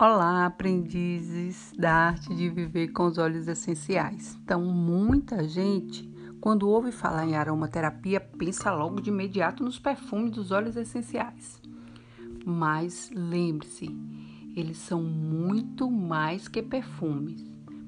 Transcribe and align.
Olá, 0.00 0.46
aprendizes 0.46 1.72
da 1.76 1.92
arte 1.92 2.32
de 2.32 2.48
viver 2.48 2.92
com 2.92 3.06
os 3.06 3.18
óleos 3.18 3.48
essenciais. 3.48 4.38
Então, 4.44 4.64
muita 4.64 5.42
gente, 5.48 6.08
quando 6.40 6.68
ouve 6.68 6.92
falar 6.92 7.26
em 7.26 7.34
aromaterapia, 7.34 8.20
pensa 8.20 8.72
logo 8.72 9.00
de 9.00 9.10
imediato 9.10 9.64
nos 9.64 9.76
perfumes 9.76 10.30
dos 10.30 10.52
óleos 10.52 10.76
essenciais. 10.76 11.60
Mas 12.46 13.10
lembre-se, 13.12 13.90
eles 14.54 14.78
são 14.78 15.02
muito 15.02 15.90
mais 15.90 16.46
que 16.46 16.62
perfumes, 16.62 17.44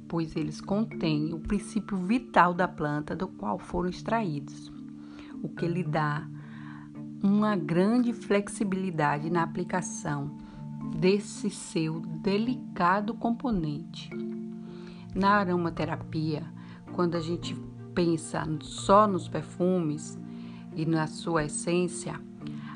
pois 0.09 0.35
eles 0.35 0.61
contêm 0.61 1.33
o 1.33 1.39
princípio 1.39 1.97
vital 1.97 2.53
da 2.53 2.67
planta 2.67 3.15
do 3.15 3.29
qual 3.29 3.57
foram 3.57 3.89
extraídos, 3.89 4.69
o 5.43 5.49
que 5.49 5.67
lhe 5.67 5.83
dá 5.83 6.27
uma 7.23 7.55
grande 7.55 8.13
flexibilidade 8.13 9.31
na 9.31 9.43
aplicação 9.43 10.37
desse 10.97 11.51
seu 11.51 12.01
delicado 12.01 13.15
componente. 13.15 14.11
Na 15.15 15.33
aromaterapia, 15.37 16.43
quando 16.93 17.17
a 17.17 17.21
gente 17.21 17.55
pensa 17.95 18.47
só 18.61 19.07
nos 19.07 19.29
perfumes 19.29 20.19
e 20.75 20.87
na 20.87 21.07
sua 21.07 21.45
essência, 21.45 22.19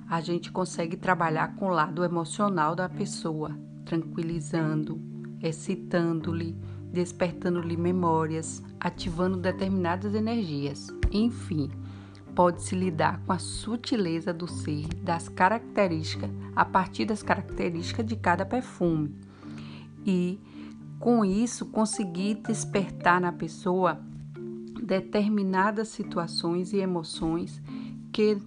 a 0.09 0.21
gente 0.21 0.53
consegue 0.53 0.97
trabalhar 0.97 1.55
com 1.57 1.67
o 1.67 1.75
lado 1.75 2.05
emocional 2.05 2.75
da 2.75 2.89
pessoa, 2.89 3.57
tranquilizando, 3.85 5.01
excitando-lhe, 5.43 6.57
despertando-lhe 6.93 7.77
memórias, 7.77 8.63
ativando 8.79 9.39
determinadas 9.39 10.15
energias. 10.15 10.89
Enfim, 11.11 11.71
pode-se 12.35 12.75
lidar 12.75 13.21
com 13.25 13.33
a 13.33 13.39
sutileza 13.39 14.33
do 14.33 14.47
ser, 14.49 14.87
das 15.03 15.29
características, 15.29 16.31
a 16.55 16.65
partir 16.65 17.05
das 17.05 17.23
características 17.23 18.05
de 18.07 18.17
cada 18.17 18.45
perfume. 18.45 19.15
E 20.05 20.39
com 20.99 21.25
isso 21.25 21.67
conseguir 21.67 22.37
despertar 22.37 23.21
na 23.21 23.33
pessoa 23.33 24.01
determinadas 24.83 25.89
situações 25.89 26.73
e 26.73 26.79
emoções 26.79 27.63
que 28.13 28.39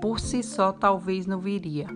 por 0.00 0.20
si 0.20 0.42
só 0.42 0.72
talvez 0.72 1.26
não 1.26 1.40
viria. 1.40 1.86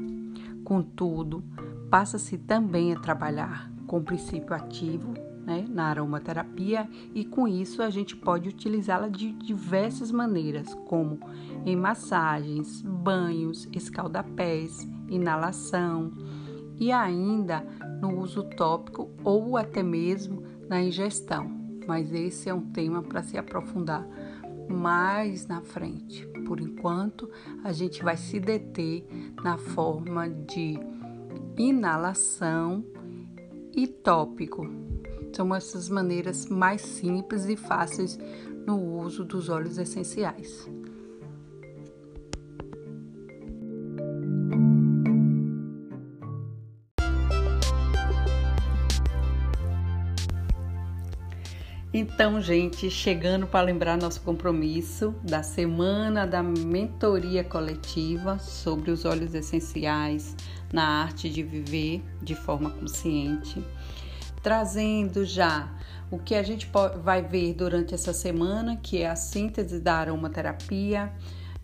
Contudo, 0.64 1.42
passa-se 1.90 2.38
também 2.38 2.92
a 2.92 2.98
trabalhar 2.98 3.70
com 3.86 3.98
o 3.98 4.02
princípio 4.02 4.54
ativo 4.54 5.14
né, 5.48 5.64
na 5.66 5.86
aromaterapia 5.86 6.86
e 7.14 7.24
com 7.24 7.48
isso 7.48 7.82
a 7.82 7.88
gente 7.88 8.14
pode 8.14 8.50
utilizá-la 8.50 9.08
de 9.08 9.32
diversas 9.32 10.12
maneiras, 10.12 10.74
como 10.84 11.18
em 11.64 11.74
massagens, 11.74 12.82
banhos, 12.82 13.66
escaldapés, 13.72 14.86
inalação 15.08 16.12
e 16.78 16.92
ainda 16.92 17.66
no 18.02 18.20
uso 18.20 18.44
tópico 18.44 19.10
ou 19.24 19.56
até 19.56 19.82
mesmo 19.82 20.42
na 20.68 20.82
ingestão. 20.82 21.50
Mas 21.86 22.12
esse 22.12 22.50
é 22.50 22.54
um 22.54 22.70
tema 22.70 23.02
para 23.02 23.22
se 23.22 23.38
aprofundar 23.38 24.06
mais 24.68 25.46
na 25.46 25.62
frente. 25.62 26.26
Por 26.46 26.60
enquanto, 26.60 27.30
a 27.64 27.72
gente 27.72 28.02
vai 28.02 28.18
se 28.18 28.38
deter 28.38 29.06
na 29.42 29.56
forma 29.56 30.28
de 30.28 30.78
inalação 31.56 32.84
e 33.74 33.86
tópico, 33.86 34.66
são 35.32 35.54
essas 35.54 35.88
maneiras 35.88 36.46
mais 36.46 36.80
simples 36.80 37.46
e 37.46 37.56
fáceis 37.56 38.18
no 38.66 38.78
uso 38.98 39.24
dos 39.24 39.48
óleos 39.48 39.78
essenciais. 39.78 40.68
Então, 51.92 52.40
gente, 52.40 52.90
chegando 52.90 53.46
para 53.46 53.64
lembrar 53.64 53.96
nosso 53.96 54.20
compromisso 54.20 55.14
da 55.22 55.42
semana 55.42 56.26
da 56.26 56.42
mentoria 56.42 57.42
coletiva 57.42 58.38
sobre 58.38 58.90
os 58.90 59.04
óleos 59.04 59.34
essenciais 59.34 60.36
na 60.72 61.02
arte 61.02 61.30
de 61.30 61.42
viver 61.42 62.02
de 62.22 62.34
forma 62.34 62.70
consciente 62.70 63.64
trazendo 64.42 65.24
já 65.24 65.72
o 66.10 66.18
que 66.18 66.34
a 66.34 66.42
gente 66.42 66.70
vai 67.02 67.22
ver 67.22 67.54
durante 67.54 67.94
essa 67.94 68.12
semana, 68.12 68.76
que 68.76 69.02
é 69.02 69.08
a 69.08 69.16
síntese 69.16 69.80
da 69.80 69.94
aromaterapia, 69.96 71.12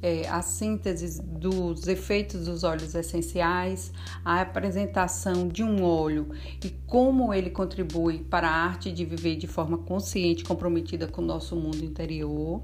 é, 0.02 0.28
a 0.28 0.42
síntese 0.42 1.22
dos 1.22 1.88
efeitos 1.88 2.44
dos 2.44 2.62
óleos 2.62 2.94
essenciais, 2.94 3.90
a 4.22 4.42
apresentação 4.42 5.48
de 5.48 5.62
um 5.62 5.82
óleo 5.82 6.28
e 6.62 6.68
como 6.86 7.32
ele 7.32 7.48
contribui 7.48 8.18
para 8.18 8.46
a 8.46 8.52
arte 8.52 8.92
de 8.92 9.02
viver 9.02 9.36
de 9.36 9.46
forma 9.46 9.78
consciente, 9.78 10.44
comprometida 10.44 11.06
com 11.06 11.22
o 11.22 11.24
nosso 11.24 11.56
mundo 11.56 11.82
interior, 11.82 12.62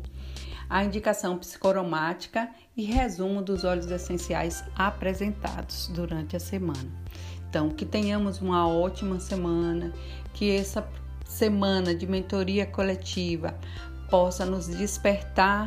a 0.68 0.84
indicação 0.84 1.38
psicoromática 1.38 2.50
e 2.76 2.84
resumo 2.84 3.40
dos 3.40 3.64
óleos 3.64 3.90
essenciais 3.90 4.62
apresentados 4.76 5.88
durante 5.88 6.36
a 6.36 6.40
semana. 6.40 6.90
Então, 7.50 7.68
que 7.68 7.84
tenhamos 7.84 8.40
uma 8.40 8.68
ótima 8.68 9.18
semana, 9.18 9.92
que 10.32 10.54
essa 10.54 10.88
semana 11.24 11.92
de 11.92 12.06
mentoria 12.06 12.64
coletiva 12.64 13.58
possa 14.08 14.46
nos 14.46 14.68
despertar 14.68 15.66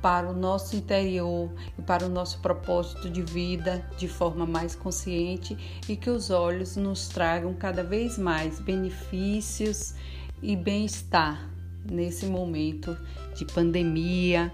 para 0.00 0.30
o 0.30 0.32
nosso 0.32 0.76
interior 0.76 1.50
e 1.76 1.82
para 1.82 2.06
o 2.06 2.08
nosso 2.08 2.38
propósito 2.38 3.10
de 3.10 3.22
vida 3.22 3.84
de 3.98 4.06
forma 4.06 4.46
mais 4.46 4.76
consciente 4.76 5.58
e 5.88 5.96
que 5.96 6.08
os 6.08 6.30
olhos 6.30 6.76
nos 6.76 7.08
tragam 7.08 7.52
cada 7.54 7.82
vez 7.82 8.16
mais 8.16 8.60
benefícios 8.60 9.94
e 10.40 10.54
bem-estar 10.54 11.50
nesse 11.90 12.26
momento 12.26 12.96
de 13.34 13.44
pandemia 13.46 14.52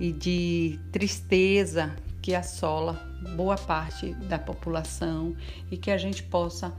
e 0.00 0.10
de 0.10 0.80
tristeza 0.90 1.94
que 2.24 2.34
assola 2.34 2.98
boa 3.36 3.54
parte 3.54 4.14
da 4.14 4.38
população 4.38 5.36
e 5.70 5.76
que 5.76 5.90
a 5.90 5.98
gente 5.98 6.22
possa, 6.22 6.72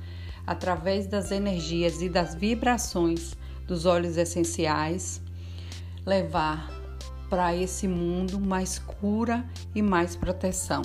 através 0.47 1.05
das 1.05 1.29
energias 1.29 2.01
e 2.01 2.09
das 2.09 2.33
vibrações 2.33 3.37
dos 3.67 3.85
óleos 3.85 4.17
essenciais, 4.17 5.21
levar 6.03 6.67
para 7.29 7.55
esse 7.55 7.87
mundo 7.87 8.39
mais 8.39 8.79
cura 8.79 9.45
e 9.75 9.83
mais 9.83 10.15
proteção. 10.15 10.81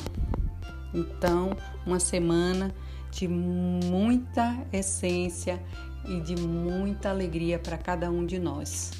Então, 0.92 1.56
uma 1.86 1.98
semana 1.98 2.70
de 3.10 3.26
muita 3.26 4.58
essência 4.70 5.58
e 6.06 6.20
de 6.20 6.36
muita 6.36 7.08
alegria 7.08 7.58
para 7.58 7.78
cada 7.78 8.10
um 8.10 8.26
de 8.26 8.38
nós. 8.38 8.90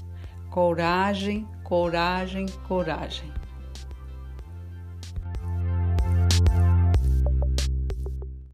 Coragem, 0.49 1.47
coragem, 1.63 2.47
coragem. 2.67 3.40